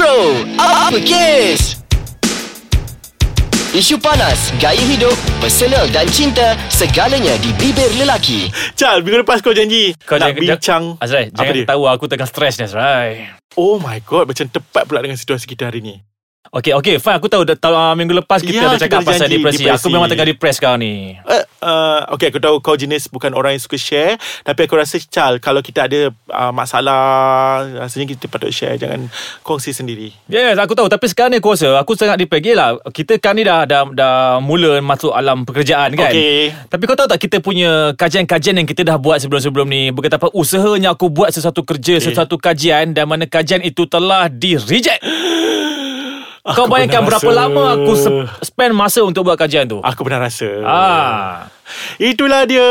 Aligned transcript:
Bro, 0.00 0.32
apa 0.56 0.96
kes? 0.96 1.76
Isu 3.76 4.00
panas, 4.00 4.48
gaya 4.56 4.80
hidup, 4.80 5.12
personal 5.44 5.84
dan 5.92 6.08
cinta, 6.08 6.56
segalanya 6.72 7.36
di 7.44 7.52
bibir 7.60 7.92
lelaki. 8.00 8.48
Chal, 8.80 9.04
minggu 9.04 9.20
lepas 9.20 9.44
kau 9.44 9.52
janji 9.52 9.92
Kau 10.08 10.16
nak 10.16 10.32
jangan- 10.32 10.40
bincang 10.40 10.84
Azrai, 11.04 11.28
jangan 11.28 11.52
dia? 11.52 11.68
tahu 11.68 11.84
aku 11.84 12.08
tengah 12.08 12.24
stres 12.24 12.56
ni 12.56 12.64
Azrai. 12.64 13.28
Oh 13.60 13.76
my 13.76 14.00
god, 14.00 14.32
macam 14.32 14.48
tepat 14.48 14.88
pula 14.88 15.04
dengan 15.04 15.20
situasi 15.20 15.44
kita 15.44 15.68
hari 15.68 15.84
ni. 15.84 16.00
Okay, 16.50 16.72
okay, 16.72 16.96
fine. 16.96 17.20
Aku 17.20 17.28
tahu 17.28 17.44
dah, 17.46 17.52
tahu, 17.52 17.76
uh, 17.76 17.92
minggu 17.94 18.16
lepas 18.24 18.40
kita 18.40 18.64
Ya, 18.64 18.72
ada 18.72 18.80
cakap 18.80 19.04
kita 19.04 19.12
pasal 19.12 19.28
janji 19.28 19.38
depresi. 19.38 19.62
depresi. 19.68 19.76
Aku 19.76 19.86
memang 19.92 20.08
tengah 20.08 20.24
depressed 20.24 20.58
kau 20.58 20.74
ni. 20.74 21.14
Uh, 21.22 21.44
uh, 21.62 22.00
okay, 22.16 22.32
aku 22.32 22.42
tahu 22.42 22.58
kau 22.58 22.74
jenis 22.74 23.06
bukan 23.06 23.36
orang 23.38 23.54
yang 23.54 23.62
suka 23.62 23.78
share 23.78 24.16
Tapi 24.42 24.66
aku 24.66 24.74
rasa 24.74 24.98
Chal, 24.98 25.38
kalau 25.38 25.62
kita 25.62 25.86
ada 25.86 26.10
uh, 26.10 26.50
masalah 26.50 27.62
Rasanya 27.86 28.16
kita 28.16 28.26
patut 28.26 28.50
share 28.50 28.74
Jangan 28.80 29.12
kongsi 29.46 29.70
sendiri 29.70 30.10
Yes, 30.26 30.58
aku 30.58 30.74
tahu. 30.74 30.90
Tapi 30.90 31.06
sekarang 31.06 31.36
ni 31.36 31.38
aku 31.38 31.54
rasa 31.54 31.76
aku 31.78 31.94
sangat 31.94 32.18
depressed. 32.18 32.42
Yelah, 32.42 32.82
kita 32.88 33.20
kan 33.22 33.38
ni 33.38 33.46
dah, 33.46 33.68
dah, 33.68 33.86
dah 33.92 34.42
mula 34.42 34.80
masuk 34.82 35.12
alam 35.14 35.44
pekerjaan 35.46 35.92
kan. 35.94 36.10
Okay. 36.10 36.50
Tapi 36.66 36.82
kau 36.88 36.96
tahu 36.98 37.06
tak 37.06 37.20
kita 37.20 37.38
punya 37.38 37.92
kajian-kajian 37.94 38.58
yang 38.58 38.66
kita 38.66 38.82
dah 38.82 38.96
buat 38.98 39.20
sebelum-sebelum 39.22 39.68
ni. 39.68 39.92
Betapa 39.92 40.32
usahanya 40.34 40.96
aku 40.96 41.12
buat 41.12 41.30
sesuatu 41.30 41.62
kerja, 41.62 42.00
Okay. 42.00 42.10
sesuatu 42.10 42.40
kajian 42.40 42.90
dan 42.96 43.06
mana 43.06 43.28
kajian 43.28 43.60
itu 43.60 43.84
telah 43.86 44.26
di-reject. 44.26 45.04
Kau 46.40 46.64
Aku 46.64 46.72
bayangkan 46.72 47.04
berapa 47.04 47.20
rasa. 47.22 47.36
lama 47.36 47.62
aku 47.76 47.92
spend 48.40 48.72
masa 48.72 49.04
untuk 49.04 49.28
buat 49.28 49.36
kajian 49.36 49.68
tu. 49.68 49.78
Aku 49.80 50.00
pernah 50.00 50.24
rasa 50.24 50.48
Ah. 50.64 51.52
Itulah 51.96 52.44
dia. 52.44 52.64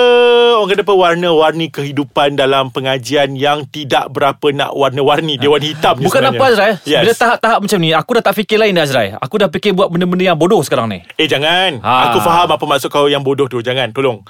Orang 0.54 0.70
kata 0.70 0.82
apa? 0.82 0.92
Warna-warni 0.92 1.68
kehidupan 1.68 2.34
Dalam 2.34 2.70
pengajian 2.70 3.34
Yang 3.34 3.70
tidak 3.72 4.10
berapa 4.10 4.42
nak 4.50 4.72
warna-warni. 4.72 5.36
Dia 5.36 5.48
warna 5.48 5.66
hitam 5.66 5.96
Bukan 5.98 6.10
sebenarnya. 6.22 6.36
apa 6.36 6.46
Azrai. 6.46 6.72
Yes. 6.84 7.02
Bila 7.02 7.14
tahap-tahap 7.16 7.60
macam 7.62 7.80
ni 7.80 7.90
Aku 7.92 8.12
dah 8.12 8.24
tak 8.24 8.36
fikir 8.36 8.58
lain 8.58 8.72
dah 8.72 8.84
Azrai. 8.84 9.08
Aku 9.14 9.36
dah 9.36 9.48
fikir 9.48 9.72
buat 9.72 9.88
benda-benda 9.88 10.24
yang 10.26 10.38
bodoh 10.38 10.60
sekarang 10.60 10.88
ni. 10.88 11.00
Eh 11.14 11.26
jangan. 11.26 11.80
Ha. 11.80 11.92
Aku 12.10 12.20
faham 12.20 12.50
apa 12.50 12.64
maksud 12.64 12.88
kau 12.88 13.06
yang 13.06 13.22
bodoh 13.22 13.46
tu. 13.46 13.60
Jangan 13.60 13.90
tolong. 13.90 14.24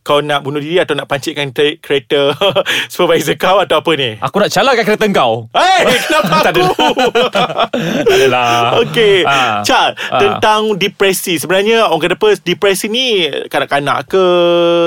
Kau 0.00 0.22
nak 0.22 0.40
bunuh 0.40 0.58
diri 0.58 0.78
Atau 0.78 0.94
nak 0.94 1.04
pancitkan 1.04 1.50
te- 1.50 1.76
kereta 1.76 2.30
Supervisor 2.86 3.34
kau 3.34 3.58
Atau 3.58 3.74
apa 3.76 3.90
ni? 3.92 4.14
Aku 4.16 4.38
nak 4.38 4.48
calakkan 4.48 4.84
kereta 4.84 5.06
kau. 5.10 5.50
Hei 5.50 5.82
kenapa 6.04 6.36
Tak 6.40 6.52
aku? 6.52 6.66
Tak 8.06 8.14
adalah. 8.14 8.78
Okey. 8.80 9.22
Ah. 9.22 9.60
Chal 9.62 9.98
Ah. 10.06 10.18
Tentang 10.18 10.76
depresi. 10.76 11.36
Sebenarnya 11.36 11.86
Orang 11.86 11.98
kata 12.00 12.14
apa? 12.14 12.38
Depresi 12.38 12.86
ni 12.86 13.26
Kanak-kanak 13.46 14.06
ke 14.06 14.15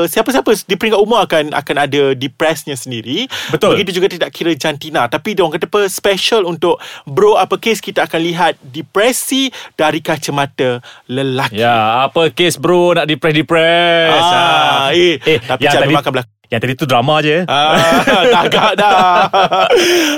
Siapa-siapa 0.08 0.50
Di 0.66 0.76
peringkat 0.76 1.00
umur 1.00 1.24
akan 1.24 1.52
Akan 1.54 1.76
ada 1.78 2.14
Depresnya 2.16 2.74
sendiri. 2.76 3.30
Betul. 3.54 3.76
Begitu 3.78 4.02
juga 4.02 4.08
tidak 4.10 4.30
kira 4.34 4.52
jantina. 4.56 5.06
Tapi 5.08 5.38
dia 5.38 5.44
orang 5.46 5.56
kata 5.60 5.68
apa 5.70 5.82
Special 5.92 6.46
untuk 6.48 6.80
Bro 7.06 7.36
apa 7.38 7.58
case 7.60 7.84
Kita 7.84 8.06
akan 8.08 8.20
lihat 8.24 8.54
Depresi 8.62 9.52
Dari 9.76 10.00
kacamata 10.00 10.82
Lelaki. 11.12 11.60
Ya 11.60 12.08
apa 12.08 12.32
kes 12.32 12.58
bro 12.58 12.96
Nak 12.96 13.06
depres-depres 13.06 14.12
Ah, 14.20 14.92
eh, 14.94 15.20
tapi 15.42 15.66
yang 15.66 15.74
Chal 15.74 15.82
tadi, 15.86 15.94
memang. 15.94 16.39
Yang 16.50 16.60
tadi 16.66 16.74
tu 16.74 16.86
drama 16.90 17.22
je. 17.22 17.46
Ah, 17.46 18.02
dah 18.34 18.42
agak 18.42 18.72
dah. 18.74 18.98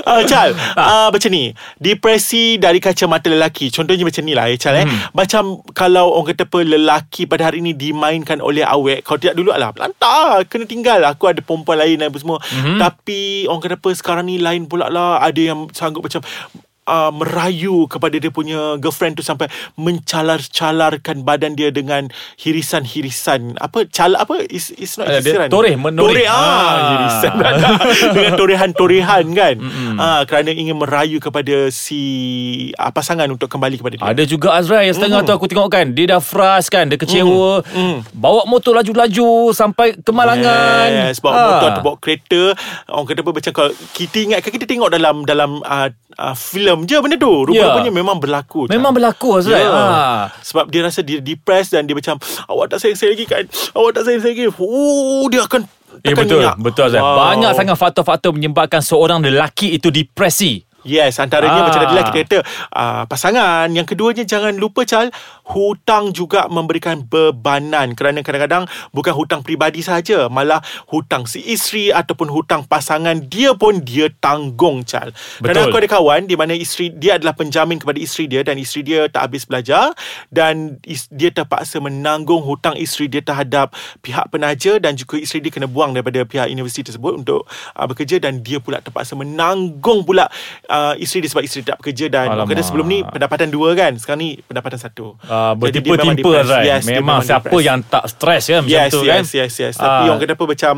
Uh, 0.08 0.24
Chal 0.24 0.56
uh, 0.80 1.12
Macam 1.12 1.28
ni. 1.28 1.52
Depresi 1.76 2.56
dari 2.56 2.80
kacamata 2.80 3.28
lelaki. 3.28 3.68
Contohnya 3.68 4.08
macam 4.08 4.24
ni 4.24 4.32
lah 4.32 4.48
eh, 4.48 4.56
Chal 4.56 4.80
eh. 4.80 4.88
Hmm. 4.88 5.12
Macam 5.12 5.60
Kalau 5.76 6.16
orang 6.16 6.32
kata 6.32 6.48
apa 6.48 6.58
Lelaki 6.64 7.28
pada 7.28 7.52
hari 7.52 7.60
ni 7.60 7.76
Dimainkan 7.76 8.40
oleh 8.40 8.64
awek 8.64 9.04
Kalau 9.04 9.20
tidak 9.20 9.36
dulu 9.36 9.52
lah. 9.52 9.76
Lantar 9.76 10.48
Kena 10.48 10.64
tinggal. 10.64 11.04
Aku 11.04 11.28
ada 11.28 11.44
perempuan 11.44 11.76
lain 11.84 12.00
dan 12.00 12.08
apa 12.08 12.16
semua. 12.16 12.40
Mhm. 12.40 12.80
Tapi 12.80 13.44
Orang 13.52 13.60
kata 13.60 13.76
apa 13.76 13.90
Sekarang 13.92 14.24
ni 14.24 14.40
lain 14.40 14.64
pula 14.64 14.88
lah. 14.88 15.20
Ada 15.20 15.52
yang 15.52 15.68
sanggup 15.76 16.08
macam 16.08 16.24
Uh, 16.82 17.14
merayu 17.14 17.86
kepada 17.86 18.18
dia 18.18 18.26
punya 18.28 18.74
girlfriend 18.74 19.14
tu 19.14 19.22
sampai 19.22 19.46
mencalar-calarkan 19.78 21.22
badan 21.22 21.54
dia 21.54 21.68
dengan 21.68 22.10
hirisan-hirisan. 22.36 23.54
Apa 23.56 23.86
cal 23.86 24.14
apa? 24.14 24.42
Is 24.44 24.70
is 24.72 24.96
not 24.96 25.06
hirisan. 25.06 25.46
toreh, 25.46 25.74
menoreh. 25.74 26.26
toreh 26.26 26.26
ah, 26.26 26.34
Ah. 26.34 26.74
hirisan. 26.90 27.32
Dengan 28.14 28.32
torehan-torehan 28.34 29.24
kan? 29.30 29.54
Ah 29.94 30.22
kerana 30.24 30.50
ingin 30.50 30.74
merayu 30.74 31.18
kepada 31.18 31.70
si 31.70 32.02
ah, 32.74 32.90
pasangan 32.90 33.26
untuk 33.26 33.46
kembali 33.46 33.76
kepada 33.76 33.94
dia. 33.94 34.06
Ada 34.08 34.22
juga 34.24 34.50
Azrai 34.52 34.86
Yang 34.86 34.98
setengah 34.98 35.20
Mm. 35.22 35.28
tu 35.28 35.32
aku 35.32 35.46
tengok 35.46 35.68
kan 35.68 35.86
Dia 35.88 36.06
dah 36.08 36.20
frust 36.20 36.68
kan? 36.68 36.86
Dia 36.86 36.98
kecewa. 36.98 37.62
Bawa 38.10 38.42
motor 38.44 38.74
laju-laju 38.74 39.30
Sampai 39.52 39.94
kemalangan 39.96 40.88
Yes, 41.08 41.18
bawa 41.18 41.32
Ah. 41.32 41.46
motor 41.48 41.68
atau 41.70 41.82
bawa 41.84 41.96
kereta. 41.96 42.42
Orang 42.88 43.06
kata 43.06 43.20
apa 43.20 43.30
Macam 43.30 43.52
kalau 43.52 43.70
Kita 43.92 44.16
ingat 44.18 44.38
kan 44.40 44.50
Kita 44.50 44.64
tengok 44.64 44.90
dalam 44.90 45.22
Dalam 45.22 45.60
uh, 45.60 45.88
uh, 46.16 46.34
filem 46.34 46.71
je 46.82 46.96
benda 46.98 47.16
tu 47.20 47.32
Rupa-rupanya 47.48 47.92
memang 47.92 48.16
berlaku. 48.16 48.66
Memang 48.72 48.92
berlaku 48.96 49.38
Azrai 49.40 49.62
Ya. 49.62 49.70
Ah. 49.70 50.22
Sebab 50.40 50.72
dia 50.72 50.80
rasa 50.82 51.04
dia 51.04 51.20
depressed 51.20 51.76
Dan 51.76 51.84
dia 51.84 51.94
macam 51.94 52.16
Awak 52.48 52.76
tak 52.76 52.78
sayang 52.82 52.98
saya 52.98 53.10
lagi 53.12 53.24
kan 53.28 53.44
Awak 53.76 53.90
tak 53.94 54.02
sayang 54.08 54.22
saya 54.24 54.32
lagi 54.32 54.44
Oh 54.58 55.28
dia 55.28 55.44
akan 55.44 55.62
Eh 56.02 56.16
betul 56.16 56.40
minyak. 56.40 56.56
Betul 56.58 56.88
Azrai 56.88 57.04
Wow. 57.04 57.16
Banyak 57.20 57.52
sangat 57.52 57.76
faktor-faktor 57.76 58.30
Menyebabkan 58.32 58.80
seorang 58.80 59.20
lelaki 59.20 59.76
itu 59.76 59.92
depresi 59.92 60.64
Yes, 60.82 61.22
antaranya 61.22 61.62
ah. 61.62 61.66
macam 61.70 61.80
tadi 61.86 61.94
lah 61.94 62.04
kita 62.10 62.18
kata 62.26 62.38
uh, 62.74 63.02
pasangan. 63.06 63.70
Yang 63.70 63.94
keduanya 63.94 64.26
jangan 64.26 64.58
lupa 64.58 64.82
Chal, 64.82 65.14
hutang 65.50 66.14
juga 66.14 66.46
memberikan 66.46 67.02
bebanan 67.02 67.98
kerana 67.98 68.22
kadang-kadang 68.22 68.70
bukan 68.94 69.12
hutang 69.14 69.40
peribadi 69.42 69.82
saja, 69.82 70.30
malah 70.30 70.62
hutang 70.88 71.26
si 71.26 71.42
isteri 71.42 71.90
ataupun 71.90 72.30
hutang 72.30 72.62
pasangan 72.66 73.18
dia 73.26 73.52
pun 73.58 73.82
dia 73.82 74.06
tanggung 74.22 74.86
Chal. 74.86 75.10
Kerana 75.42 75.66
Betul. 75.66 75.70
aku 75.70 75.76
ada 75.82 75.88
kawan 75.98 76.20
di 76.30 76.36
mana 76.38 76.54
isteri 76.54 76.94
dia 76.94 77.18
adalah 77.18 77.34
penjamin 77.34 77.82
kepada 77.82 77.98
isteri 77.98 78.30
dia 78.30 78.46
dan 78.46 78.56
isteri 78.56 78.86
dia 78.86 79.10
tak 79.10 79.30
habis 79.30 79.42
belajar 79.44 79.92
dan 80.30 80.78
is, 80.86 81.10
dia 81.10 81.34
terpaksa 81.34 81.82
menanggung 81.82 82.40
hutang 82.46 82.78
isteri 82.78 83.10
dia 83.10 83.22
terhadap 83.24 83.74
pihak 84.00 84.30
penaja 84.30 84.78
dan 84.78 84.94
juga 84.94 85.18
isteri 85.18 85.42
dia 85.42 85.52
kena 85.52 85.66
buang 85.66 85.92
daripada 85.92 86.22
pihak 86.22 86.46
universiti 86.48 86.86
tersebut 86.92 87.24
untuk 87.24 87.44
uh, 87.74 87.86
bekerja 87.90 88.22
dan 88.22 88.40
dia 88.40 88.62
pula 88.62 88.78
terpaksa 88.78 89.18
menanggung 89.18 90.06
pula 90.06 90.30
uh, 90.70 90.94
isteri 90.98 91.26
dia 91.26 91.30
sebab 91.34 91.44
isteri 91.44 91.62
tak 91.66 91.82
bekerja 91.82 92.06
dan 92.06 92.46
kata 92.46 92.62
sebelum 92.62 92.86
ni 92.86 93.02
pendapatan 93.02 93.48
dua 93.50 93.74
kan 93.74 93.98
sekarang 93.98 94.20
ni 94.22 94.30
pendapatan 94.46 94.78
satu 94.78 95.18
uh, 95.26 95.41
Memang 95.50 95.58
Bertimpa-timpa 95.58 96.14
depressed. 96.14 96.46
Azrai 96.46 96.64
Yes, 96.64 96.82
dia 96.82 96.94
Memang 96.94 97.18
siapa 97.20 97.46
depressed. 97.50 97.66
yang 97.66 97.78
tak 97.82 98.04
stres 98.06 98.42
kan 98.46 98.60
Macam 98.62 98.78
yes, 98.78 98.90
tu 98.90 99.00
yes, 99.02 99.10
kan 99.10 99.22
yes, 99.34 99.52
yes. 99.58 99.74
Tapi 99.76 99.90
Ah. 99.90 100.08
orang 100.08 100.20
kata 100.22 100.32
apa 100.38 100.44
macam 100.46 100.74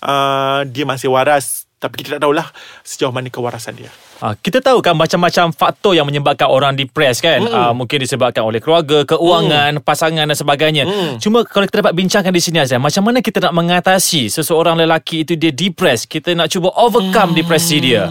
uh, 0.00 0.60
dia 0.64 0.84
masih 0.88 1.08
waras 1.12 1.66
tapi 1.76 2.00
kita 2.00 2.16
tak 2.16 2.24
tahulah 2.24 2.48
sejauh 2.80 3.12
mana 3.12 3.28
kewarasan 3.28 3.76
dia. 3.76 3.92
Ah, 4.24 4.32
kita 4.32 4.64
tahu 4.64 4.80
kan 4.80 4.96
macam-macam 4.96 5.52
faktor 5.52 5.92
yang 5.92 6.08
menyebabkan 6.08 6.48
orang 6.48 6.72
depres 6.72 7.20
kan. 7.20 7.44
Mm. 7.44 7.52
Ah, 7.52 7.72
mungkin 7.76 8.00
disebabkan 8.00 8.48
oleh 8.48 8.64
keluarga, 8.64 9.04
keuangan, 9.04 9.84
pasangan 9.84 10.24
dan 10.24 10.32
sebagainya. 10.32 10.88
Mm. 10.88 11.20
Cuma 11.20 11.44
kalau 11.44 11.68
kita 11.68 11.84
dapat 11.84 11.92
bincangkan 11.92 12.32
di 12.32 12.40
sini 12.40 12.64
Azam, 12.64 12.80
macam 12.80 13.04
mana 13.04 13.20
kita 13.20 13.44
nak 13.44 13.52
mengatasi 13.52 14.32
seseorang 14.32 14.80
lelaki 14.80 15.28
itu 15.28 15.36
dia 15.36 15.52
depres? 15.52 16.08
Kita 16.08 16.32
nak 16.32 16.48
cuba 16.48 16.72
overcome 16.80 17.36
depresi 17.36 17.76
dia. 17.76 18.08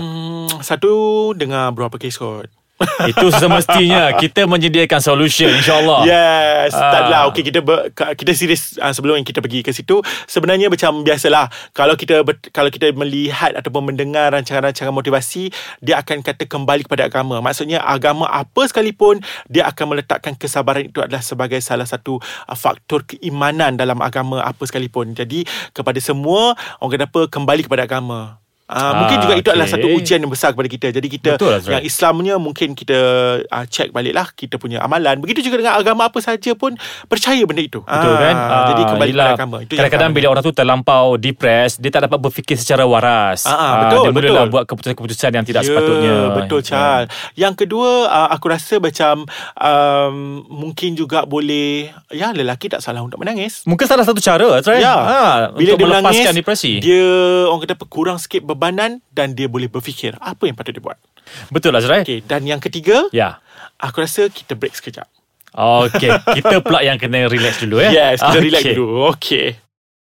Satu 0.62 1.34
dengar 1.34 1.74
berapa 1.74 1.98
kes 1.98 2.22
kot. 2.22 2.46
Itu 3.12 3.32
semestinya. 3.32 4.12
Kita 4.20 4.44
menyediakan 4.44 5.00
solution 5.00 5.48
insya-Allah. 5.48 6.04
Yes. 6.04 6.76
Ah. 6.76 6.92
Tak 6.92 7.00
adalah. 7.08 7.22
Okay 7.32 7.46
kita 7.46 7.60
ber, 7.62 7.94
Kita 7.94 8.32
serius 8.34 8.76
uh, 8.82 8.92
Sebelum 8.92 9.22
yang 9.22 9.28
kita 9.28 9.40
pergi 9.40 9.62
ke 9.62 9.72
situ 9.72 10.02
Sebenarnya 10.26 10.68
macam 10.68 11.06
biasalah 11.06 11.48
Kalau 11.72 11.94
kita 11.96 12.26
ber, 12.26 12.42
Kalau 12.50 12.74
kita 12.74 12.90
melihat 12.92 13.54
Ataupun 13.56 13.94
mendengar 13.94 14.34
Rancangan-rancangan 14.34 14.92
motivasi 14.92 15.54
Dia 15.80 16.02
akan 16.02 16.26
kata 16.26 16.50
Kembali 16.50 16.84
kepada 16.84 17.08
agama. 17.08 17.40
Maksudnya 17.40 17.80
agama 17.86 18.28
apa 18.28 18.66
sekalipun 18.66 19.22
Dia 19.48 19.70
akan 19.70 19.96
meletakkan 19.96 20.34
Kesabaran 20.36 20.90
itu 20.90 21.00
adalah 21.00 21.22
Sebagai 21.22 21.62
salah 21.62 21.86
satu 21.86 22.20
uh, 22.20 22.58
Faktor 22.58 23.06
keimanan 23.06 23.78
Dalam 23.78 24.02
agama 24.02 24.42
Apa 24.42 24.66
sekalipun. 24.68 25.16
Jadi 25.16 25.46
Kepada 25.72 25.98
semua 26.02 26.58
Orang 26.82 26.98
kata 26.98 27.08
apa? 27.08 27.22
Kembali 27.30 27.62
kepada 27.64 27.86
agama 27.86 28.45
Uh, 28.66 28.74
Ah, 28.76 28.94
mungkin 28.98 29.22
juga 29.22 29.34
itu 29.38 29.50
adalah 29.54 29.70
okay. 29.70 29.78
satu 29.78 29.88
ujian 29.94 30.20
yang 30.26 30.32
besar 30.34 30.50
kepada 30.58 30.66
kita. 30.66 30.88
Jadi 30.90 31.08
kita 31.08 31.32
Betul, 31.38 31.62
yang 31.70 31.86
Islamnya 31.86 32.42
mungkin 32.42 32.74
kita 32.74 32.98
uh, 33.46 33.66
check 33.70 33.94
baliklah 33.94 34.34
kita 34.34 34.58
punya 34.58 34.82
amalan. 34.82 35.22
Begitu 35.22 35.46
juga 35.46 35.62
dengan 35.62 35.78
agama 35.78 36.10
apa 36.10 36.18
saja 36.18 36.50
pun 36.52 36.74
percaya 37.06 37.46
benda 37.46 37.62
itu. 37.62 37.86
Betul 37.86 38.14
Ah, 38.14 38.18
kan 38.18 38.36
Jadi 38.74 38.82
Ah, 38.82 38.88
kembali 38.90 39.12
yelah, 39.14 39.26
kepada 39.30 39.38
agama. 39.38 39.58
Itu 39.62 39.74
Kadang-kadang 39.78 40.12
bila 40.12 40.28
orang 40.34 40.42
tu 40.42 40.50
terlampau 40.50 41.06
depres 41.16 41.78
Dia 41.78 41.94
tak 41.94 42.10
dapat 42.10 42.18
berfikir 42.18 42.58
secara 42.58 42.90
waras 42.90 43.46
Ah, 43.46 43.54
ah, 43.54 43.56
Ah, 43.56 43.74
betul, 43.86 44.02
Dia 44.02 44.12
mulalah 44.12 44.34
betul. 44.42 44.50
buat 44.50 44.64
keputusan-keputusan 44.66 45.30
yang 45.32 45.46
tidak 45.46 45.62
ya, 45.62 45.68
sepatutnya 45.70 46.16
Betul 46.34 46.60
Ya. 46.60 46.66
Chal. 46.66 47.04
Yang 47.38 47.54
kedua 47.62 47.90
uh, 48.10 48.30
aku 48.34 48.46
rasa 48.50 48.82
macam 48.82 49.30
um, 49.62 50.16
mungkin 50.48 50.96
juga 50.96 51.24
boleh 51.26 51.92
ya 52.10 52.32
lelaki 52.32 52.68
tak 52.68 52.82
salah 52.82 53.02
untuk 53.02 53.22
menangis. 53.22 53.62
Mungkin 53.66 53.86
salah 53.86 54.02
satu 54.02 54.18
cara 54.18 54.58
Azrai 54.58 54.82
Ya. 54.82 54.96
ha, 54.96 55.22
Bila 55.54 55.78
dia 55.78 55.86
menangis, 55.86 56.18
melepaskan 56.26 56.34
depresi 56.34 56.74
dia 56.82 57.06
orang 57.46 57.62
kata 57.62 57.86
kurang 57.86 58.18
sikit 58.18 58.42
bebanan 58.56 59.04
dan 59.10 59.32
dia 59.32 59.46
boleh 59.46 59.68
berfikir 59.68 60.16
apa 60.18 60.44
yang 60.44 60.56
patut 60.56 60.72
dia 60.72 60.82
buat. 60.82 60.98
Betul 61.50 61.74
Azrai 61.74 62.02
Okey, 62.02 62.22
dan 62.22 62.44
yang 62.44 62.58
ketiga, 62.58 63.10
Ya 63.10 63.42
aku 63.78 64.00
rasa 64.00 64.26
kita 64.28 64.54
break 64.54 64.74
sekejap. 64.74 65.10
Okay 65.52 66.12
Kita 66.34 66.60
pula 66.60 66.80
yang 66.80 66.96
kena 66.96 67.26
relax 67.26 67.60
dulu 67.60 67.80
ya 67.80 67.90
Yes, 67.90 68.20
kita 68.20 68.30
okay. 68.30 68.44
relax 68.44 68.62
dulu. 68.70 68.86
Okey. 69.10 69.48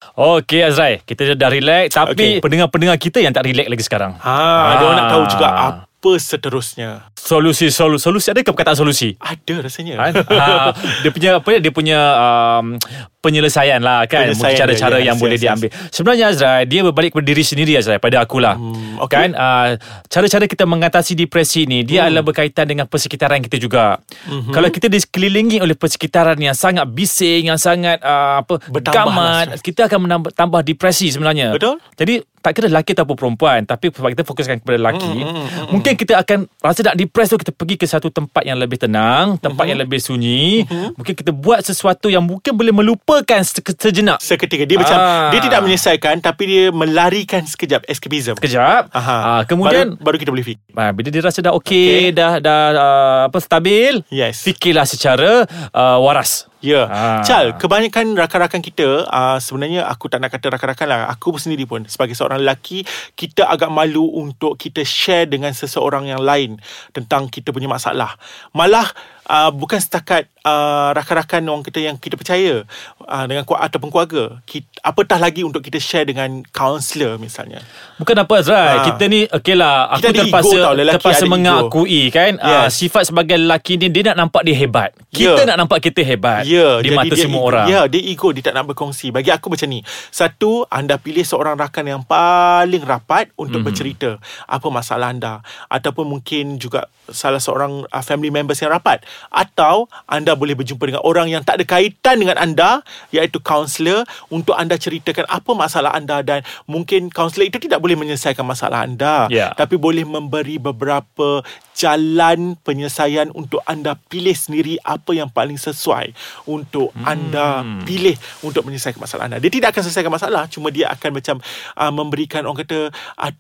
Okay 0.09 0.61
Azrai 0.63 0.95
Kita 1.01 1.35
dah 1.35 1.51
relax 1.51 1.93
Tapi 1.93 2.15
Okay. 2.15 2.33
pendengar-pendengar 2.39 2.95
kita 2.97 3.19
yang 3.19 3.31
tak 3.31 3.45
relax 3.45 3.67
lagi 3.67 3.83
sekarang 3.83 4.13
Ha, 4.19 4.35
dia 4.73 4.85
orang 4.85 4.97
nak 4.97 5.09
tahu 5.11 5.25
juga 5.29 5.47
Ah. 5.47 5.61
apa 5.83 6.13
seterusnya. 6.17 7.12
Solusi 7.23 7.71
solusi 7.71 8.03
solusi 8.03 8.27
ada 8.35 8.43
ke 8.43 8.51
perkataan 8.51 8.75
solusi? 8.75 9.15
Ada 9.23 9.63
rasanya. 9.63 9.95
Kan? 9.95 10.13
ha, 10.27 10.75
dia 11.07 11.11
punya 11.15 11.31
apa 11.39 11.51
dia 11.63 11.73
punya 11.73 11.99
um, 12.19 12.75
penyelesaian 13.23 13.79
lah 13.79 14.03
kan 14.11 14.35
Penyelesaian 14.35 14.59
cara-cara 14.59 14.99
dia, 14.99 15.07
yang 15.07 15.17
yes, 15.17 15.23
boleh 15.23 15.39
yes, 15.39 15.45
diambil. 15.47 15.69
Sebenarnya 15.95 16.25
Azrai 16.35 16.63
dia 16.67 16.81
berbalik 16.83 17.15
kepada 17.15 17.27
diri 17.31 17.45
sendiri 17.47 17.73
Azrai 17.79 18.03
pada 18.03 18.27
akulah. 18.27 18.59
Hmm, 18.59 18.99
okay. 18.99 19.31
Kan 19.31 19.31
uh, 19.39 19.79
cara-cara 20.11 20.51
kita 20.51 20.67
mengatasi 20.67 21.15
depresi 21.15 21.63
ni 21.71 21.87
dia 21.87 22.03
Hmm. 22.03 22.11
adalah 22.11 22.25
berkaitan 22.27 22.67
dengan 22.67 22.91
persekitaran 22.91 23.39
kita 23.47 23.63
juga. 23.63 24.03
Mhm. 24.27 24.51
Kalau 24.51 24.69
kita 24.75 24.91
disekelilingi 24.91 25.63
oleh 25.63 25.79
persekitaran 25.79 26.35
yang 26.43 26.59
sangat 26.59 26.91
bising, 26.91 27.47
yang 27.47 27.61
sangat 27.63 28.03
uh, 28.03 28.43
apa 28.43 28.59
Bertambah 28.67 29.15
lah 29.15 29.55
kita 29.63 29.87
akan 29.87 30.11
menambah 30.11 30.31
tambah 30.35 30.67
depresi 30.67 31.15
sebenarnya. 31.15 31.55
Betul. 31.55 31.79
Jadi 31.95 32.27
tak 32.43 32.59
kira 32.59 32.67
lelaki 32.67 32.91
ataupun 32.99 33.15
perempuan 33.15 33.63
Tapi 33.63 33.95
sebab 33.95 34.11
kita 34.19 34.27
fokuskan 34.27 34.67
kepada 34.67 34.75
lelaki 34.75 35.07
Hmm, 35.15 35.71
Mungkin 35.71 35.95
kita 35.95 36.19
akan 36.19 36.51
Rasa 36.59 36.83
nak 36.91 36.99
depress 37.13 37.29
tu 37.29 37.37
Kita 37.37 37.53
pergi 37.53 37.77
ke 37.77 37.85
satu 37.85 38.09
tempat 38.09 38.41
yang 38.41 38.57
lebih 38.57 38.81
tenang 38.81 39.37
Tempat 39.37 39.69
yang 39.69 39.77
lebih 39.77 40.01
sunyi 40.01 40.65
Mungkin 40.97 41.13
kita 41.13 41.29
buat 41.31 41.61
sesuatu 41.61 42.09
Yang 42.09 42.25
mungkin 42.27 42.53
boleh 42.55 42.73
melupakan 42.73 43.37
se- 43.39 43.61
sejenak 43.61 44.17
Seketika 44.19 44.65
dia 44.65 44.81
macam 44.81 44.97
Ah. 44.97 45.29
dia 45.29 45.41
tidak 45.41 45.61
menyelesaikan 45.61 46.17
tapi 46.19 46.43
dia 46.45 46.65
melarikan 46.71 47.43
sekejap 47.43 47.85
escapism. 47.85 48.33
Sekejap 48.35 48.89
Aha. 48.89 49.17
Ah, 49.21 49.43
Kemudian 49.45 49.93
baru, 49.95 50.01
baru 50.03 50.17
kita 50.17 50.31
boleh 50.31 50.47
fikir. 50.47 50.63
ah, 50.73 50.91
Bila 50.91 51.09
dia 51.09 51.21
rasa 51.21 51.39
dah 51.41 51.53
okey 51.53 51.85
Okay. 51.93 52.05
Dah, 52.11 52.39
dah 52.39 52.63
uh, 52.71 53.21
apa 53.27 53.39
stabil 53.39 54.01
Yes. 54.09 54.41
Fikirlah 54.41 54.87
secara 54.87 55.45
uh, 55.71 55.99
waras 55.99 56.47
Ya, 56.63 56.87
Ah. 56.87 57.27
Chal, 57.27 57.59
kebanyakan 57.59 58.15
rakan-rakan 58.15 58.63
kita 58.63 59.11
uh, 59.11 59.39
sebenarnya 59.43 59.83
aku 59.91 60.07
tak 60.07 60.23
nak 60.23 60.31
kata 60.31 60.55
rakan-rakan 60.55 60.87
lah. 60.87 60.99
Aku 61.11 61.35
sendiri 61.35 61.67
pun 61.67 61.83
sebagai 61.91 62.15
seorang 62.15 62.39
lelaki, 62.39 62.87
kita 63.19 63.51
agak 63.51 63.67
malu 63.67 64.07
untuk 64.15 64.55
kita 64.55 64.87
share 64.87 65.27
dengan 65.27 65.51
seseorang 65.51 66.07
yang 66.07 66.23
lain 66.23 66.63
tentang 66.95 67.27
kita 67.27 67.51
punya 67.51 67.67
masalah. 67.67 68.15
Malah 68.55 68.87
uh, 69.29 69.51
bukan 69.55 69.79
setakat 69.79 70.27
uh, 70.43 70.91
rakan-rakan 70.95 71.43
orang 71.47 71.65
kita 71.67 71.79
yang 71.79 71.97
kita 71.99 72.19
percaya 72.19 72.63
uh, 73.07 73.25
dengan 73.27 73.47
kuat 73.47 73.63
ataupun 73.67 73.91
keluarga. 73.91 74.43
Kita, 74.47 74.67
apatah 74.83 75.19
lagi 75.19 75.47
untuk 75.47 75.63
kita 75.63 75.79
share 75.79 76.07
dengan 76.07 76.43
kaunselor 76.51 77.19
misalnya. 77.19 77.63
Bukan 77.99 78.17
apa 78.19 78.35
Azrai 78.43 78.61
Ah. 78.73 78.85
Kita 78.89 79.05
ni 79.07 79.27
Okay 79.31 79.55
lah 79.55 79.91
Aku 79.95 80.03
Kita 80.03 80.09
ada 80.11 80.19
ego 80.19 80.25
terpaksa 80.27 80.57
tau, 80.59 80.75
lelaki 80.75 80.95
Terpaksa 80.99 81.19
ada 81.19 81.27
ego. 81.29 81.35
mengakui 81.35 82.03
kan 82.11 82.33
Yes. 82.41 82.69
Sifat 82.75 83.03
sebagai 83.11 83.37
lelaki 83.39 83.79
ni 83.79 83.87
Dia 83.93 84.11
nak 84.11 84.17
nampak 84.27 84.43
dia 84.43 84.57
hebat 84.59 84.91
Kita 85.13 85.43
Ya. 85.45 85.47
nak 85.55 85.59
nampak 85.63 85.79
kita 85.83 86.01
hebat 86.03 86.43
Ya, 86.49 86.83
Di 86.83 86.91
jadi 86.91 86.97
mata 86.99 87.15
dia 87.15 87.23
semua 87.23 87.43
ego, 87.43 87.49
orang 87.53 87.67
Ya, 87.71 87.81
dia 87.87 88.01
ego 88.03 88.29
dia 88.35 88.43
tak 88.43 88.55
nak 88.59 88.65
berkongsi. 88.73 89.15
Bagi 89.15 89.31
aku 89.31 89.53
macam 89.55 89.69
ni. 89.71 89.81
Satu, 90.11 90.67
anda 90.67 90.99
pilih 90.99 91.23
seorang 91.23 91.55
rakan 91.55 91.85
yang 91.87 92.03
paling 92.03 92.83
rapat 92.83 93.31
untuk 93.39 93.61
mm-hmm. 93.61 93.67
bercerita 93.67 94.11
apa 94.49 94.67
masalah 94.73 95.13
anda 95.15 95.35
ataupun 95.69 96.09
mungkin 96.09 96.59
juga 96.59 96.89
salah 97.11 97.39
seorang 97.39 97.85
uh, 97.87 98.03
family 98.03 98.31
members 98.33 98.59
yang 98.63 98.73
rapat 98.73 99.03
atau 99.31 99.87
anda 100.09 100.37
boleh 100.37 100.57
berjumpa 100.59 100.85
dengan 100.89 101.03
orang 101.05 101.29
yang 101.33 101.43
tak 101.43 101.61
ada 101.61 101.65
kaitan 101.67 102.21
dengan 102.21 102.37
anda 102.39 102.81
iaitu 103.15 103.39
kaunselor 103.41 104.05
untuk 104.29 104.57
anda 104.57 104.77
ceritakan 104.77 105.29
apa 105.29 105.51
masalah 105.53 105.93
anda 105.95 106.21
dan 106.21 106.45
mungkin 106.69 107.09
kaunselor 107.09 107.49
itu 107.49 107.59
tidak 107.63 107.81
boleh 107.81 107.97
menyelesaikan 107.99 108.45
masalah 108.45 108.85
anda 108.85 109.27
Ya. 109.33 109.55
tapi 109.55 109.79
boleh 109.79 110.03
memberi 110.03 110.59
beberapa 110.59 111.45
jalan 111.73 112.55
penyelesaian 112.61 113.33
untuk 113.33 113.65
anda 113.65 113.97
pilih 113.97 114.37
sendiri 114.37 114.77
apa 114.85 115.17
yang 115.17 115.33
paling 115.33 115.57
sesuai 115.57 116.13
untuk 116.45 116.93
hmm. 116.93 117.05
anda 117.09 117.65
pilih 117.89 118.15
untuk 118.45 118.69
menyelesaikan 118.69 119.01
masalah 119.01 119.27
anda. 119.27 119.41
Dia 119.41 119.51
tidak 119.53 119.73
akan 119.75 119.83
selesaikan 119.89 120.13
masalah, 120.13 120.45
cuma 120.53 120.69
dia 120.69 120.93
akan 120.93 121.11
macam 121.17 121.37
uh, 121.77 121.93
memberikan 121.93 122.45
orang 122.45 122.63
kata 122.63 122.93
uh, 122.93 123.33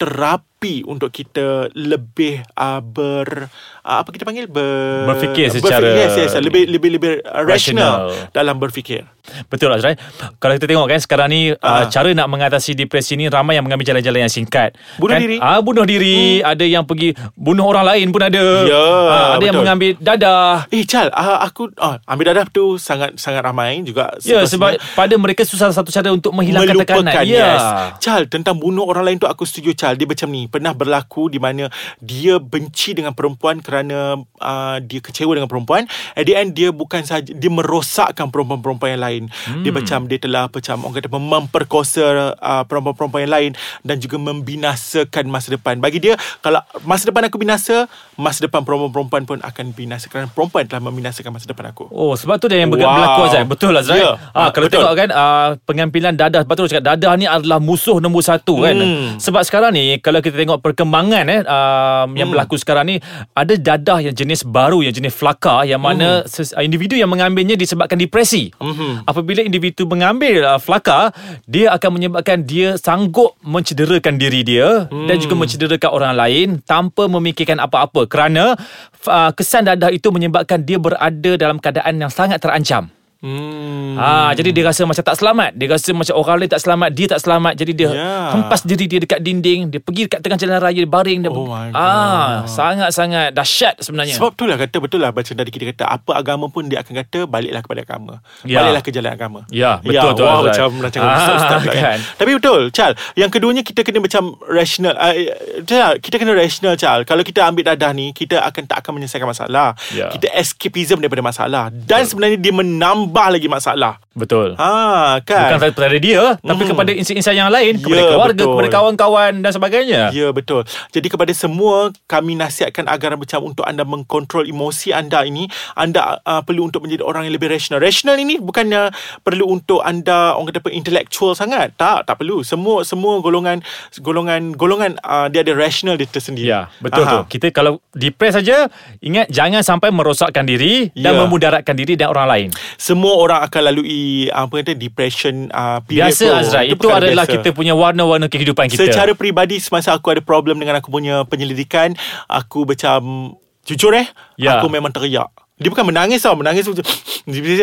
terapi 0.63 0.87
untuk 0.87 1.11
kita 1.11 1.67
lebih 1.75 2.39
uh, 2.55 2.79
ber 2.79 3.51
uh, 3.83 3.99
apa 3.99 4.09
kita 4.15 4.23
panggil 4.23 4.47
ber 4.47 5.11
Berfikir 5.11 5.51
secara 5.51 5.83
yes, 5.83 6.15
yes, 6.15 6.33
lebih 6.39 6.71
lebih 6.71 7.03
lebih 7.03 7.13
uh, 7.27 7.43
rational, 7.43 8.15
rational. 8.15 8.31
dalam 8.31 8.55
berfikir. 8.63 9.03
Betul 9.47 9.71
Azrai 9.71 9.95
Kalau 10.43 10.59
kita 10.59 10.67
tengok 10.67 10.91
kan 10.91 10.99
Sekarang 10.99 11.31
ni 11.31 11.55
uh. 11.55 11.87
Cara 11.95 12.11
nak 12.11 12.27
mengatasi 12.27 12.75
depresi 12.75 13.15
ni 13.15 13.31
Ramai 13.31 13.55
yang 13.55 13.63
mengambil 13.63 13.95
jalan-jalan 13.95 14.27
yang 14.27 14.33
singkat 14.35 14.75
Bunuh 14.99 15.15
kan? 15.15 15.23
diri. 15.23 15.37
ah, 15.39 15.63
Bunuh 15.63 15.87
diri 15.87 16.43
hmm. 16.43 16.51
Ada 16.51 16.65
yang 16.67 16.83
pergi 16.83 17.15
Bunuh 17.39 17.63
orang 17.63 17.87
lain 17.87 18.11
pun 18.11 18.19
ada 18.19 18.43
Ya, 18.67 18.83
Ah, 18.83 19.39
Ada 19.39 19.47
yang 19.47 19.55
betul. 19.55 19.63
mengambil 19.63 19.91
dadah 20.03 20.67
Eh 20.75 20.83
Chal, 20.83 21.07
uh, 21.15 21.39
aku 21.39 21.71
uh, 21.79 22.03
ambil 22.03 22.35
dadah 22.35 22.51
tu 22.51 22.75
sangat 22.83 23.15
sangat 23.15 23.47
ramai 23.47 23.79
juga. 23.87 24.11
Ya 24.27 24.43
situasinya. 24.43 24.51
sebab 24.51 24.71
pada 24.99 25.15
mereka 25.15 25.47
susah 25.47 25.71
satu 25.71 25.95
cara 25.95 26.11
untuk 26.11 26.35
menghilangkan 26.35 26.83
tekanan. 26.83 27.23
Ya. 27.23 27.55
yes. 27.55 27.63
Chal 28.03 28.27
tentang 28.27 28.59
bunuh 28.59 28.83
orang 28.85 29.07
lain 29.07 29.17
tu 29.23 29.31
aku 29.31 29.47
setuju 29.47 29.71
Chal 29.79 29.95
dia 29.95 30.05
macam 30.05 30.27
ni 30.35 30.51
pernah 30.53 30.71
berlaku 30.71 31.27
di 31.27 31.41
mana 31.41 31.73
dia 31.99 32.37
benci 32.37 32.93
dengan 32.93 33.11
perempuan 33.11 33.59
kerana 33.59 34.21
uh, 34.39 34.77
dia 34.79 35.01
kecewa 35.01 35.33
dengan 35.33 35.49
perempuan 35.49 35.89
at 36.13 36.23
the 36.23 36.37
end 36.37 36.53
dia 36.53 36.69
bukan 36.69 37.01
saja 37.01 37.33
dia 37.33 37.49
merosakkan 37.49 38.29
perempuan-perempuan 38.29 38.93
yang 38.93 39.03
lain 39.03 39.23
hmm. 39.27 39.65
dia 39.65 39.73
macam 39.73 40.05
dia 40.05 40.21
telah 40.21 40.45
macam 40.47 40.77
orang 40.85 40.95
kata 40.95 41.09
memperkosa 41.11 42.05
uh, 42.35 42.63
perempuan-perempuan 42.63 43.25
yang 43.25 43.33
lain 43.33 43.51
dan 43.81 43.97
juga 43.97 44.21
membinasakan 44.21 45.25
masa 45.27 45.49
depan 45.51 45.81
bagi 45.81 45.99
dia 45.99 46.15
kalau 46.41 46.61
masa 46.83 47.09
depan 47.09 47.25
aku 47.27 47.41
binasa 47.41 47.89
masa 48.15 48.45
depan 48.45 48.61
perempuan-perempuan 48.61 49.25
pun 49.25 49.39
akan 49.41 49.73
binasa 49.73 50.07
kerana 50.07 50.29
perempuan 50.29 50.69
telah 50.69 50.83
membinasakan 50.83 51.33
masa 51.33 51.49
depan 51.49 51.73
aku 51.73 51.89
Oh 51.89 52.13
sebab 52.13 52.37
tu 52.37 52.47
dia 52.47 52.59
yang 52.59 52.69
Wow. 52.69 52.83
berlaku 52.83 53.21
Azrai 53.23 53.47
Betul 53.47 53.73
Azrai 53.73 54.01
Ya, 54.01 54.19
ah, 54.33 54.51
Kalau 54.51 54.67
betul. 54.67 54.81
tengok 54.81 54.95
kan 54.97 55.09
ah, 55.13 55.49
Pengambilan 55.63 56.13
dadah 56.13 56.43
Sebab 56.43 56.55
tu 56.57 56.67
cakap 56.67 56.85
Dadah 56.89 57.13
ni 57.15 57.25
adalah 57.25 57.57
musuh 57.57 57.97
nombor 57.97 58.21
satu 58.21 58.59
kan 58.61 58.75
Hmm. 58.75 59.15
Sebab 59.17 59.47
sekarang 59.47 59.71
ni 59.73 60.03
Kalau 60.03 60.19
kita 60.19 60.35
tengok 60.43 60.59
perkembangan 60.59 61.25
eh, 61.31 61.41
um, 61.47 62.09
Yang 62.13 62.27
Hmm. 62.27 62.33
berlaku 62.35 62.55
sekarang 62.59 62.85
ni 62.85 62.97
Ada 63.33 63.55
dadah 63.55 63.99
yang 64.03 64.13
jenis 64.13 64.43
baru 64.43 64.83
Yang 64.83 64.99
jenis 64.99 65.15
flaka 65.15 65.63
Yang 65.63 65.81
mana 65.81 66.09
ses- 66.27 66.51
ah, 66.53 66.61
Individu 66.61 66.95
yang 66.95 67.07
mengambilnya 67.07 67.55
Disebabkan 67.55 67.97
depresi. 67.97 68.51
Mhm. 68.59 69.07
Apabila 69.07 69.41
individu 69.41 69.87
mengambil 69.87 70.43
uh, 70.43 70.59
flaka 70.59 71.15
Dia 71.47 71.71
akan 71.73 71.91
menyebabkan 71.95 72.43
Dia 72.43 72.75
sanggup 72.75 73.39
Mencederakan 73.41 74.19
diri 74.19 74.43
dia 74.43 74.91
Dan 74.91 75.17
juga 75.17 75.39
mencederakan 75.39 75.91
orang 75.93 76.15
lain 76.15 76.49
Tanpa 76.63 77.07
memikirkan 77.07 77.57
apa-apa. 77.57 78.11
Kerana 78.11 78.59
uh, 79.07 79.31
Kesan 79.33 79.65
dadah 79.65 79.89
itu 79.89 80.11
menyebabkan 80.11 80.63
Dia 80.63 80.83
berada 80.83 81.33
dalam 81.39 81.63
keadaan 81.63 81.97
yang 81.97 82.11
sangat 82.11 82.43
terancam 82.43 82.91
hmm. 83.23 83.95
Ah, 83.95 84.33
jadi 84.33 84.51
dia 84.51 84.65
rasa 84.65 84.83
macam 84.83 85.05
tak 85.05 85.15
selamat. 85.15 85.53
Dia 85.55 85.69
rasa 85.69 85.91
macam 85.93 86.15
orang 86.17 86.37
lain 86.43 86.51
tak 86.51 86.63
selamat, 86.65 86.89
dia 86.91 87.07
tak 87.07 87.21
selamat. 87.21 87.53
Jadi 87.55 87.73
dia 87.77 87.91
Ya. 87.93 88.33
hempas 88.33 88.65
diri 88.65 88.89
dia 88.89 88.99
dekat 88.99 89.21
dinding, 89.21 89.69
dia 89.69 89.79
pergi 89.79 90.09
dekat 90.09 90.21
tengah 90.25 90.39
jalan 90.41 90.59
raya, 90.59 90.81
dia 90.81 90.89
baring 90.89 91.19
dia. 91.21 91.31
Oh 91.31 91.45
my 91.45 91.69
ah, 91.77 92.43
sangat-sangat 92.49 93.37
dahsyat 93.37 93.79
sebenarnya. 93.79 94.17
Sebab 94.17 94.33
itulah 94.33 94.57
kata 94.57 94.77
betul 94.81 94.99
lah 94.99 95.13
macam 95.13 95.35
tadi 95.37 95.51
kita 95.53 95.65
kata 95.77 95.85
apa 95.87 96.11
agama 96.17 96.49
pun 96.49 96.67
dia 96.67 96.81
akan 96.81 97.05
kata 97.05 97.29
baliklah 97.29 97.61
kepada 97.61 97.85
agama. 97.85 98.15
Ya. 98.49 98.65
Baliklah 98.65 98.83
ke 98.83 98.91
jalan 98.91 99.11
agama. 99.13 99.41
Ya, 99.53 99.77
betul 99.85 100.11
tu, 100.17 100.25
Wow, 100.25 100.49
macam 100.49 100.67
macam 100.81 101.01
Ah, 101.05 101.61
pula 101.61 101.73
kan. 101.77 101.77
kan. 101.77 101.99
Tapi 102.17 102.31
betul, 102.41 102.61
Chal. 102.73 102.97
Yang 103.13 103.31
keduanya 103.37 103.63
kita 103.63 103.85
kena 103.85 104.01
macam 104.01 104.35
rational. 104.49 104.97
Uh, 104.97 105.93
kita 106.01 106.17
kena 106.17 106.33
rational, 106.33 106.75
Chal. 106.81 107.05
Kalau 107.05 107.21
kita 107.21 107.45
ambil 107.45 107.77
dadah 107.77 107.93
ni, 107.93 108.17
kita 108.17 108.41
akan 108.41 108.65
tak 108.65 108.81
akan 108.81 108.97
menyelesaikan 108.97 109.29
masalah. 109.29 109.77
Ya. 109.93 110.09
Kita 110.09 110.33
escapism 110.33 110.97
daripada 110.99 111.21
masalah. 111.21 111.69
Dan 111.69 112.09
sebenarnya 112.09 112.41
dia 112.41 112.55
menambah 112.57 113.12
lagi 113.13 113.49
masalah. 113.49 114.01
Betul. 114.13 114.53
Ha, 114.61 115.21
kan? 115.25 115.57
Bukan 115.57 115.73
kepada 115.73 115.97
dia, 115.97 116.37
tapi 116.37 116.63
Hmm. 116.63 116.71
kepada 116.77 116.91
insan-insan 116.93 117.33
yang 117.33 117.49
lain, 117.49 117.81
kepada 117.81 117.97
Ya, 117.97 118.09
keluarga, 118.09 118.37
betul. 118.37 118.53
kepada 118.53 118.69
kawan-kawan 118.71 119.33
dan 119.41 119.51
sebagainya. 119.51 120.01
Ya 120.13 120.29
betul. 120.31 120.69
Jadi 120.93 121.09
kepada 121.09 121.33
semua 121.33 121.89
kami 122.07 122.37
nasihatkan 122.37 122.87
agar 122.87 123.17
macam 123.17 123.41
untuk 123.43 123.65
anda 123.65 123.83
mengkontrol 123.83 124.45
emosi 124.45 124.93
anda 124.93 125.25
ini, 125.25 125.49
anda 125.75 126.21
uh, 126.23 126.45
perlu 126.45 126.69
untuk 126.69 126.85
menjadi 126.85 127.03
orang 127.03 127.25
yang 127.25 127.35
lebih 127.35 127.49
rasional. 127.49 127.81
Rasional 127.81 128.21
ini 128.21 128.37
bukannya 128.37 128.93
perlu 129.21 129.49
untuk 129.49 129.81
anda 129.81 130.37
orang 130.37 130.53
kata 130.53 130.61
apa 130.61 130.71
intellectual 130.71 131.33
sangat. 131.33 131.73
Tak, 131.75 132.05
tak 132.05 132.21
perlu. 132.21 132.45
Semua 132.45 132.85
semua 132.85 133.17
golongan 133.19 133.65
golongan 133.99 134.53
golongan 134.53 135.01
uh, 135.03 135.27
dia 135.27 135.41
ada 135.41 135.57
rasional 135.57 135.97
dia 135.97 136.07
tersendiri. 136.07 136.47
Ya, 136.47 136.69
betul 136.79 137.03
Aha. 137.03 137.25
tu. 137.27 137.33
Kita 137.33 137.51
kalau 137.51 137.81
depres 137.91 138.37
saja, 138.37 138.69
ingat 139.01 139.27
jangan 139.29 139.65
sampai 139.65 139.89
merosakkan 139.89 140.45
diri 140.45 140.93
dan 140.95 141.17
Ya. 141.17 141.21
memudaratkan 141.25 141.75
diri 141.75 141.97
dan 141.97 142.13
orang 142.13 142.29
lain. 142.29 142.49
Semua 142.77 143.02
orang 143.09 143.43
akan 143.43 143.61
lalui 143.65 144.29
uh, 144.29 144.45
apa 144.45 144.61
kata 144.61 144.73
depression 144.73 145.49
uh, 145.49 145.81
period 145.81 146.11
Biasa 146.11 146.23
tu. 146.23 146.35
Azrai, 146.37 146.65
itu, 146.69 146.79
perkara 146.79 147.09
adalah 147.09 147.25
biasa. 147.25 147.35
kita 147.39 147.49
punya 147.51 147.73
warna-warna 147.73 148.27
kehidupan 148.27 148.69
kita. 148.69 148.87
Secara 148.87 149.13
peribadi 149.13 149.59
semasa 149.59 149.91
aku 149.91 150.11
ada 150.11 150.21
problem 150.21 150.57
dengan 150.57 150.79
aku 150.79 150.89
punya 150.89 151.25
penyelidikan, 151.25 151.97
aku 152.27 152.63
macam 152.63 153.33
jujur 153.63 153.91
eh, 153.93 154.07
Ya. 154.37 154.59
aku 154.59 154.69
memang 154.69 154.91
teriak. 154.91 155.31
Dia 155.57 155.71
bukan 155.71 155.87
menangis 155.87 156.19
tau 156.19 156.35
Menangis 156.35 156.67
macam 156.67 156.83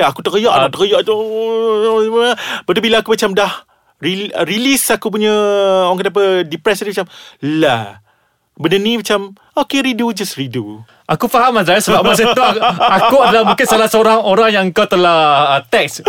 Aku 0.07 0.19
teriak 0.23 0.53
Ah. 0.55 0.63
uh, 0.63 0.71
Teriak 0.71 1.03
tu 1.03 1.11
Lepas 1.99 2.71
tu 2.71 2.79
bila 2.79 3.03
aku 3.03 3.11
macam 3.11 3.35
dah 3.35 3.51
re- 3.99 4.31
Release 4.47 4.87
aku 4.87 5.11
punya 5.11 5.33
Orang 5.83 5.99
kata 5.99 6.07
apa 6.07 6.23
Depressed 6.47 6.87
tadi 6.87 6.95
macam 6.95 7.07
Lah 7.59 7.99
Benda 8.59 8.75
ni 8.75 8.99
macam 8.99 9.31
Okay 9.55 9.79
redo 9.79 10.11
Just 10.11 10.35
redo 10.35 10.83
Aku 11.07 11.25
faham 11.25 11.55
Azrael 11.55 11.79
sebab 11.79 12.03
masa 12.03 12.27
tu 12.27 12.37
aku, 12.37 12.59
aku 12.77 13.15
adalah 13.17 13.47
mungkin 13.47 13.63
salah 13.63 13.87
seorang 13.87 14.19
orang 14.19 14.51
yang 14.51 14.65
kau 14.69 14.83
telah 14.83 15.17
uh, 15.49 15.61
text 15.65 16.03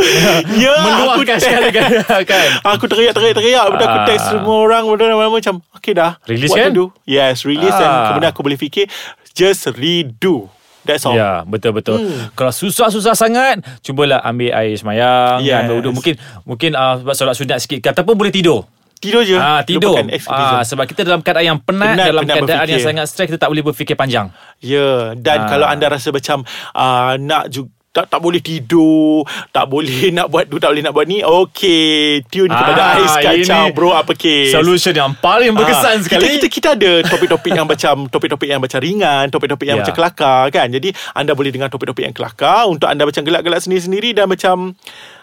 Ya 0.52 0.74
meluahkan 0.76 1.30
aku 1.30 1.40
sekali 1.40 1.70
kan, 1.70 1.90
kan. 2.28 2.48
Aku 2.68 2.84
teriak 2.84 3.14
teriak 3.14 3.32
teriak 3.32 3.64
tu 3.70 3.78
aku 3.78 3.96
Ah. 3.96 4.04
text 4.04 4.24
semua 4.28 4.56
orang 4.60 4.82
tu 4.84 5.00
lama-lama 5.00 5.38
macam 5.38 5.62
Okay 5.72 5.94
dah 5.94 6.18
Release 6.26 6.50
What 6.50 6.60
kan? 6.60 6.70
do 6.70 6.90
Yes 7.02 7.46
release 7.46 7.70
Ah. 7.70 7.80
Dan 7.80 7.90
kemudian 8.12 8.30
aku 8.30 8.42
boleh 8.42 8.58
fikir 8.58 8.90
just 9.30 9.70
redo. 9.70 10.50
That's 10.80 11.04
all. 11.04 11.12
Ya, 11.12 11.44
betul-betul. 11.44 11.96
Hmm. 11.98 12.32
Kalau 12.32 12.50
susah-susah 12.50 13.12
sangat, 13.12 13.60
cubalah 13.80 14.16
ambil 14.20 14.48
air 14.50 14.72
semayang, 14.74 15.38
Yes. 15.40 15.60
ambil 15.60 15.74
wuduk. 15.78 15.92
Mungkin 15.94 16.14
mungkin 16.42 16.70
uh, 16.72 16.96
buat 16.98 17.12
solat 17.12 17.36
sunat 17.36 17.60
sikit 17.60 17.84
ataupun 17.86 18.16
boleh 18.16 18.32
tidur. 18.32 18.64
Tidur 19.00 19.24
je. 19.24 19.32
Ah, 19.32 19.64
tidur. 19.64 19.96
Ah, 20.28 20.60
sebab 20.60 20.84
kita 20.84 21.02
dalam 21.02 21.24
keadaan 21.24 21.46
yang 21.46 21.58
penat, 21.58 21.96
Penat, 21.96 22.06
dalam 22.06 22.22
penat 22.22 22.36
keadaan 22.36 22.58
berfikir. 22.60 22.72
yang 22.76 22.84
sangat 22.84 23.04
stres, 23.08 23.26
kita 23.32 23.40
tak 23.40 23.48
boleh 23.48 23.64
berfikir 23.64 23.96
panjang. 23.96 24.28
Ya, 24.60 25.16
dan 25.16 25.38
Ah. 25.40 25.48
kalau 25.48 25.64
anda 25.64 25.88
rasa 25.88 26.12
macam 26.12 26.44
uh, 26.76 27.16
nak 27.16 27.48
juga 27.48 27.72
tak, 27.90 28.06
tak 28.06 28.20
boleh 28.20 28.38
tidur 28.38 29.26
Tak 29.50 29.66
boleh 29.66 30.10
nak 30.14 30.30
buat 30.30 30.46
tu 30.46 30.56
Tak 30.56 30.70
boleh 30.70 30.80
nak 30.80 30.94
buat 30.94 31.04
ni 31.04 31.20
Okay 31.20 32.22
Tune 32.24 32.46
kepada 32.46 32.80
Ah, 32.80 32.96
ais 32.96 33.42
ini 33.42 33.74
Bro 33.74 33.90
apa 33.90 34.14
case 34.14 34.50
Solution 34.50 34.94
yang 34.94 35.10
paling 35.12 35.50
berkesan 35.52 35.98
Ah, 35.98 36.00
sekali. 36.00 36.22
Kita, 36.22 36.46
kita, 36.46 36.46
kita 36.48 36.68
ada 36.72 36.92
topik-topik 37.04 37.50
yang 37.50 37.66
macam 37.66 37.94
Topik-topik 38.14 38.46
yang 38.46 38.62
macam 38.62 38.78
ringan 38.78 39.26
Topik-topik 39.26 39.66
yang 39.66 39.76
Ya. 39.76 39.82
macam 39.82 39.94
kelakar 39.96 40.42
kan 40.50 40.66
Jadi 40.68 40.88
anda 41.12 41.32
boleh 41.32 41.50
dengar 41.50 41.66
topik-topik 41.66 42.04
yang 42.04 42.14
kelakar 42.14 42.64
Untuk 42.64 42.86
anda 42.86 43.02
macam 43.02 43.22
gelak-gelak 43.22 43.58
sendiri-sendiri 43.58 44.14
Dan 44.14 44.26
macam 44.26 44.78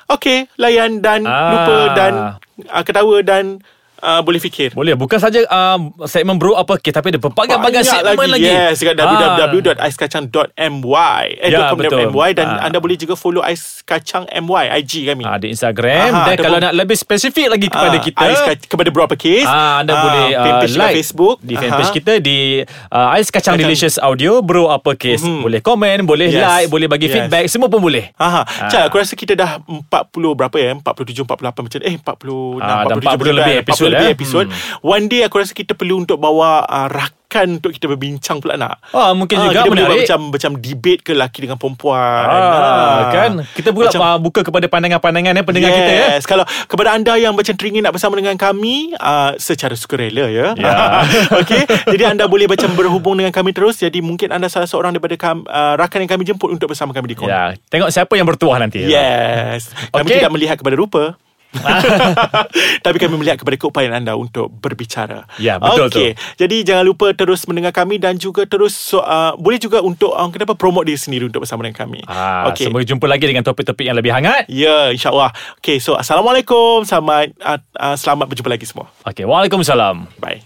Okay 0.05 0.51
Layan 0.55 0.99
dan 0.99 1.23
Ah. 1.23 1.47
lupa 1.49 1.77
Dan 1.93 2.11
uh, 2.65 2.83
ketawa 2.83 3.15
dan 3.21 3.63
uh, 3.99 4.21
Boleh 4.21 4.37
fikir 4.37 4.71
Boleh 4.71 4.93
bukan 4.93 5.17
saja 5.17 5.41
uh, 5.43 5.77
segmen 6.03 6.35
bro 6.35 6.53
apa 6.53 6.77
ke 6.77 6.89
tapi 6.89 7.09
ada 7.09 7.19
pelbagai-bagai 7.19 7.81
Banyak 7.81 8.01
segmen 8.05 8.27
lagi. 8.29 8.45
Yes 8.45 8.75
Dekat 8.77 8.95
Ah. 8.97 9.47
www.aiskacang.my 9.47 11.23
eh, 11.37 11.49
Ya, 11.49 11.71
betul. 11.71 12.11
Dan 12.33 12.47
Ah. 12.47 12.65
anda 12.65 12.77
boleh 12.77 12.95
juga 12.95 13.13
follow 13.13 13.41
Ais 13.41 13.81
Kacang 13.81 14.27
MY 14.27 14.65
IG 14.77 15.07
kami 15.07 15.23
Ah, 15.23 15.37
di 15.37 15.49
Instagram 15.49 16.11
Aha, 16.11 16.25
dan 16.27 16.35
kalau 16.37 16.57
nak 16.59 16.73
lebih 16.73 16.93
spesifik 16.93 17.47
lagi 17.49 17.67
kepada 17.67 17.93
Ah, 17.93 18.03
kita 18.03 18.19
Ais 18.21 18.41
Kac- 18.43 18.67
kepada 18.67 18.89
berapa 18.89 19.15
case 19.15 19.47
Ah, 19.47 19.79
anda 19.79 19.91
Ah, 19.91 20.01
boleh 20.01 20.25
uh, 20.33 20.45
like 20.77 20.95
Facebook 20.95 21.37
di 21.39 21.55
fanpage 21.55 21.87
Aha. 21.87 21.95
kita 21.95 22.13
di 22.19 22.37
uh, 22.61 23.15
Ais 23.15 23.27
Kacang 23.27 23.45
Kacang. 23.47 23.63
Delicious 23.63 23.95
Audio 23.97 24.41
Bro 24.41 24.67
Uppercase. 24.67 25.21
Mhm. 25.21 25.39
Boleh 25.39 25.61
komen, 25.61 25.97
boleh 26.03 26.27
Yes. 26.27 26.41
like, 26.41 26.67
boleh 26.67 26.87
bagi 26.87 27.05
Yes. 27.05 27.15
feedback, 27.15 27.45
semua 27.47 27.67
pun 27.67 27.79
boleh. 27.79 28.11
Aha. 28.17 28.43
Ah. 28.43 28.67
Cak, 28.67 28.81
aku 28.87 28.97
rasa 28.97 29.13
kita 29.13 29.33
dah 29.33 29.61
40 29.63 30.33
berapa 30.33 30.51
ya? 30.53 30.75
47 30.75 31.23
48 31.23 31.63
macam 31.63 31.79
eh 31.79 31.95
40 31.95 32.59
Ah, 32.59 32.83
dah 32.83 32.97
47 32.99 33.07
40 33.07 33.31
lebih 33.31 33.55
episod, 33.61 33.89
40 33.97 34.05
lebih 34.05 34.13
eh. 34.13 34.17
episod. 34.17 34.45
One 34.85 35.05
day 35.09 35.21
aku 35.25 35.41
rasa 35.41 35.51
kita 35.57 35.73
perlu 35.73 36.05
untuk 36.05 36.21
bawa 36.21 36.63
uh, 36.69 36.87
rakan 36.87 37.59
untuk 37.59 37.75
kita 37.75 37.91
berbincang 37.91 38.39
pula 38.39 38.55
nak. 38.55 38.79
Ah, 38.95 39.11
mungkin 39.11 39.35
juga 39.35 39.61
kita 39.61 39.69
boleh 39.69 39.83
buat 39.83 39.99
macam 40.07 40.19
macam 40.31 40.51
debate 40.63 41.01
ke 41.03 41.11
lelaki 41.11 41.43
dengan 41.43 41.59
perempuan. 41.59 42.23
Ah, 42.23 43.11
kan 43.11 43.31
kita 43.51 43.75
pula 43.75 43.91
Macam- 43.91 44.03
uh, 44.07 44.17
buka 44.23 44.41
kepada 44.47 44.65
pandangan-pandangan 44.71 45.35
ya 45.35 45.43
pendengar 45.43 45.71
kita 45.75 45.91
ya. 45.91 46.05
Yes. 46.15 46.23
Kalau 46.23 46.47
kepada 46.47 46.95
anda 46.95 47.19
yang 47.19 47.35
macam 47.35 47.53
teringin 47.59 47.83
nak 47.83 47.93
bersama 47.99 48.15
dengan 48.15 48.39
kami 48.39 48.95
uh, 48.95 49.35
secara 49.35 49.75
sukarela 49.75 50.31
ya. 50.31 50.55
Ya. 50.55 51.03
Okey. 51.43 51.67
Jadi 51.67 52.03
anda 52.07 52.31
boleh 52.31 52.47
macam 52.47 52.71
berhubung 52.79 53.19
dengan 53.19 53.35
kami 53.35 53.51
terus. 53.51 53.83
Jadi 53.83 53.99
mungkin 53.99 54.31
anda 54.31 54.47
salah 54.47 54.69
seorang 54.69 54.95
daripada 54.95 55.19
kam, 55.19 55.43
uh, 55.51 55.75
rakan 55.75 56.07
yang 56.07 56.11
kami 56.15 56.23
jemput 56.23 56.47
untuk 56.47 56.71
bersama 56.71 56.95
kami 56.95 57.11
di 57.11 57.15
Kon. 57.19 57.27
Ya, 57.27 57.53
tengok 57.67 57.91
siapa 57.91 58.15
yang 58.15 58.23
bertuah 58.23 58.57
nanti. 58.63 58.87
Yes. 58.87 59.75
Kami 59.91 60.07
Okey. 60.07 60.23
tidak 60.23 60.31
melihat 60.31 60.55
kepada 60.55 60.79
rupa. 60.79 61.19
Tapi 62.85 62.97
kami 62.99 63.15
melihat 63.17 63.41
kepada 63.41 63.55
keupayaan 63.57 64.03
anda 64.03 64.13
untuk 64.13 64.51
berbicara. 64.51 65.25
Ya, 65.41 65.57
betul 65.57 65.89
Okey. 65.89 66.11
Jadi 66.37 66.55
jangan 66.67 66.85
lupa 66.85 67.11
terus 67.15 67.43
mendengar 67.49 67.73
kami 67.73 67.97
dan 67.97 68.19
juga 68.19 68.45
terus 68.45 68.75
so, 68.75 69.01
uh, 69.01 69.33
boleh 69.39 69.57
juga 69.57 69.81
untuk 69.81 70.13
uh, 70.13 70.29
kenapa 70.29 70.53
promote 70.53 70.91
diri 70.91 70.99
sendiri 70.99 71.23
untuk 71.27 71.43
bersama 71.47 71.65
dengan 71.65 71.77
kami. 71.77 72.01
Ah, 72.05 72.51
Okey. 72.51 72.69
Sampai 72.69 72.85
jumpa 72.85 73.05
lagi 73.09 73.25
dengan 73.25 73.43
topik-topik 73.45 73.85
yang 73.87 73.97
lebih 73.97 74.13
hangat. 74.13 74.45
Ya, 74.51 74.93
insyaAllah. 74.93 75.33
Okay, 75.63 75.81
so 75.81 75.97
Assalamualaikum. 75.97 76.85
Selamat, 76.85 77.33
uh, 77.41 77.59
uh, 77.79 77.95
selamat 77.97 78.25
berjumpa 78.29 78.49
lagi 78.53 78.65
semua. 78.69 78.91
Okey, 79.07 79.25
Waalaikumsalam. 79.25 80.21
Bye. 80.21 80.45